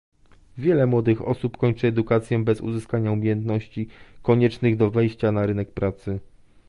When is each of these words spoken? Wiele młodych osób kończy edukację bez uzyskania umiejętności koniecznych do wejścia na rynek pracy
Wiele 0.57 0.85
młodych 0.87 1.21
osób 1.21 1.57
kończy 1.57 1.87
edukację 1.87 2.39
bez 2.39 2.61
uzyskania 2.61 3.11
umiejętności 3.11 3.87
koniecznych 4.23 4.77
do 4.77 4.91
wejścia 4.91 5.31
na 5.31 5.45
rynek 5.45 5.71
pracy 5.71 6.19